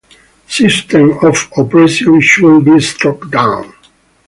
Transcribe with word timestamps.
Systems 0.47 1.17
of 1.23 1.37
oppression 1.57 2.19
should 2.21 2.65
be 2.65 2.79
struck 2.79 3.29
down! 3.29 3.71